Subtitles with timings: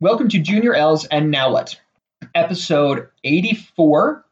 [0.00, 1.74] Welcome to Junior L's and Now What?
[2.32, 4.24] Episode 84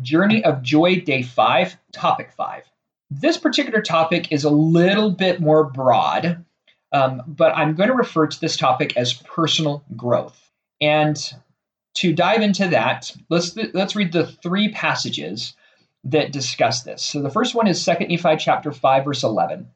[0.00, 2.62] Journey of Joy, Day 5, Topic 5.
[3.10, 6.44] This particular topic is a little bit more broad,
[6.92, 10.40] um, but I'm going to refer to this topic as personal growth.
[10.80, 11.16] And
[11.94, 15.54] to dive into that, let's, let's read the three passages
[16.04, 17.02] that discuss this.
[17.02, 19.66] So the first one is 2 Nephi chapter 5, verse 11.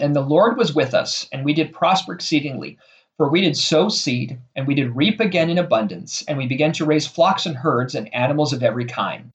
[0.00, 2.78] And the Lord was with us, and we did prosper exceedingly.
[3.16, 6.72] For we did sow seed, and we did reap again in abundance, and we began
[6.72, 9.32] to raise flocks and herds and animals of every kind.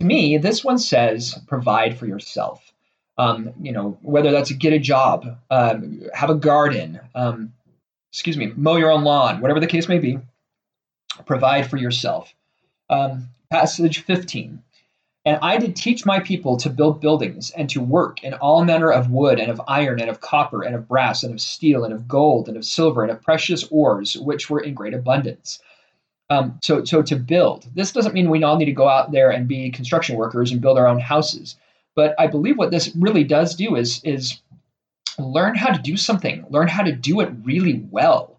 [0.00, 2.72] To me, this one says, provide for yourself.
[3.18, 7.52] Um, you know, whether that's get a job, um, have a garden, um,
[8.12, 10.18] excuse me, mow your own lawn, whatever the case may be,
[11.24, 12.34] provide for yourself.
[12.90, 14.62] Um, passage 15.
[15.26, 18.92] And I did teach my people to build buildings and to work in all manner
[18.92, 21.92] of wood and of iron and of copper and of brass and of steel and
[21.92, 25.58] of gold and of silver and of precious ores, which were in great abundance.
[26.30, 29.30] Um, so, so to build, this doesn't mean we all need to go out there
[29.30, 31.56] and be construction workers and build our own houses.
[31.96, 34.40] But I believe what this really does do is is
[35.18, 38.38] learn how to do something, learn how to do it really well.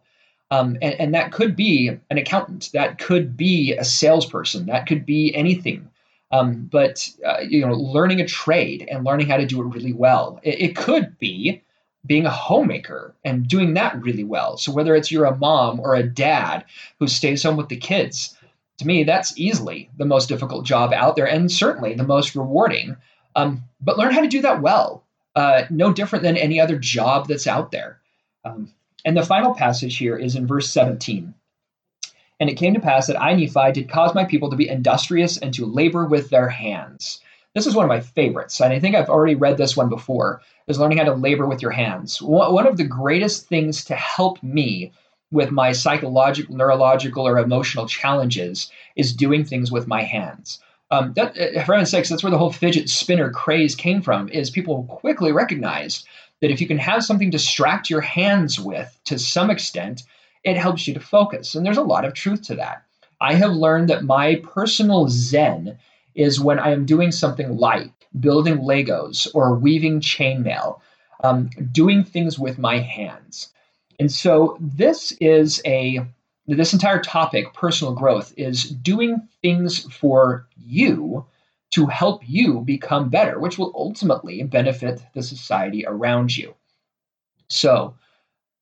[0.51, 5.05] Um, and, and that could be an accountant, that could be a salesperson, that could
[5.05, 5.89] be anything.
[6.31, 9.93] Um, but uh, you know, learning a trade and learning how to do it really
[9.93, 10.39] well.
[10.43, 11.63] It, it, could be
[12.05, 14.57] being a homemaker and doing that really well.
[14.57, 16.65] So whether it's you're a mom or a dad
[16.99, 18.37] who stays home with the kids,
[18.79, 22.97] to me that's easily the most difficult job out there and certainly the most rewarding.
[23.35, 25.03] Um, but learn how to do that well.
[25.35, 28.01] Uh, no different than any other job that's out there.
[28.43, 28.73] Um,
[29.05, 31.33] and the final passage here is in verse 17.
[32.39, 35.37] And it came to pass that I, Nephi, did cause my people to be industrious
[35.37, 37.19] and to labor with their hands.
[37.55, 40.41] This is one of my favorites, and I think I've already read this one before,
[40.67, 42.21] is learning how to labor with your hands.
[42.21, 44.91] One of the greatest things to help me
[45.31, 50.59] with my psychological, neurological, or emotional challenges is doing things with my hands.
[50.91, 54.29] Um, that, for heaven's sakes, that's where the whole fidget spinner craze came from.
[54.29, 56.05] Is people quickly recognized
[56.41, 60.03] that if you can have something to distract your hands with to some extent,
[60.43, 61.55] it helps you to focus.
[61.55, 62.83] And there's a lot of truth to that.
[63.19, 65.77] I have learned that my personal zen
[66.15, 70.79] is when I am doing something like building Legos or weaving chainmail,
[71.23, 73.49] um, doing things with my hands.
[73.99, 76.05] And so this is a
[76.49, 81.25] this entire topic, personal growth, is doing things for you
[81.71, 86.55] to help you become better, which will ultimately benefit the society around you.
[87.49, 87.95] So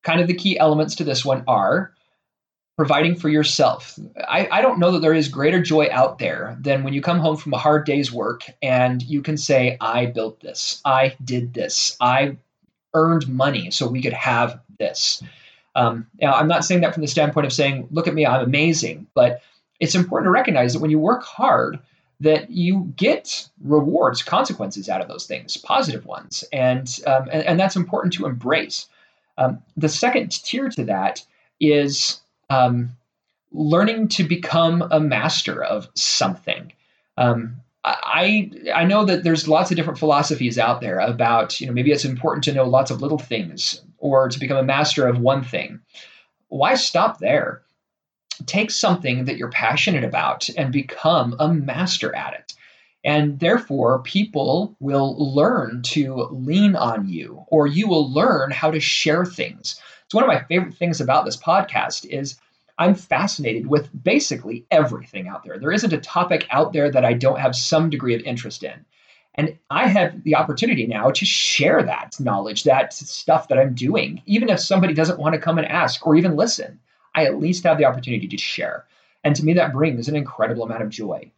[0.06, 1.92] kind of the key elements to this one are
[2.76, 3.98] providing for yourself.
[4.28, 7.18] I, I don't know that there is greater joy out there than when you come
[7.18, 11.54] home from a hard day's work and you can say, I built this, I did
[11.54, 12.36] this, I
[12.94, 15.22] earned money so we could have this.
[15.74, 18.44] Um, now, I'm not saying that from the standpoint of saying, look at me, I'm
[18.44, 19.42] amazing, but
[19.80, 21.80] it's important to recognize that when you work hard,
[22.20, 27.60] that you get rewards, consequences out of those things, positive ones, and um, and, and,
[27.60, 28.86] that's important to embrace.
[29.38, 31.24] Um, the second tier to that
[31.60, 32.20] is
[32.50, 32.90] um,
[33.52, 36.72] learning to become a master of something.
[37.16, 41.72] Um, I I know that there's lots of different philosophies out there about you know
[41.72, 45.20] maybe it's important to know lots of little things or to become a master of
[45.20, 45.80] one thing.
[46.48, 47.62] Why stop there?
[48.46, 52.45] Take something that you're passionate about and become a master at it.
[53.06, 58.80] And therefore, people will learn to lean on you, or you will learn how to
[58.80, 59.80] share things.
[60.08, 62.36] So one of my favorite things about this podcast is
[62.78, 65.56] I'm fascinated with basically everything out there.
[65.56, 68.84] There isn't a topic out there that I don't have some degree of interest in.
[69.36, 74.20] And I have the opportunity now to share that knowledge, that stuff that I'm doing.
[74.26, 76.80] Even if somebody doesn't want to come and ask or even listen,
[77.14, 78.84] I at least have the opportunity to share.
[79.22, 81.30] And to me, that brings an incredible amount of joy.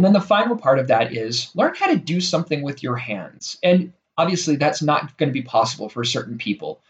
[0.00, 2.96] And then the final part of that is learn how to do something with your
[2.96, 3.58] hands.
[3.62, 6.80] And obviously, that's not going to be possible for certain people.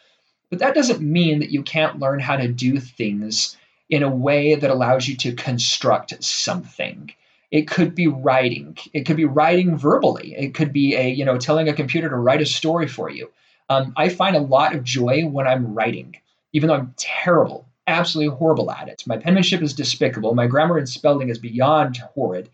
[0.48, 3.56] But that doesn't mean that you can't learn how to do things
[3.88, 7.11] in a way that allows you to construct something.
[7.50, 8.79] It could be writing.
[8.93, 10.37] It could be writing verbally.
[10.38, 13.29] It could be a you know telling a computer to write a story for you.
[13.69, 16.14] Um, I find a lot of joy when I'm writing,
[16.52, 19.02] even though I'm terrible, absolutely horrible at it.
[19.05, 20.32] My penmanship is despicable.
[20.32, 22.49] My grammar and spelling is beyond horrid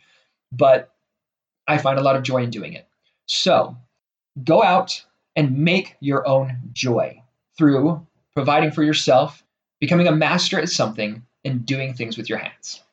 [0.52, 0.93] but
[1.69, 2.87] I find a lot of joy in doing it.
[3.26, 3.76] So
[4.44, 5.04] go out
[5.34, 7.22] and make your own joy
[7.58, 9.43] through providing for yourself,
[9.81, 12.82] becoming a master at something, and doing things with your hands.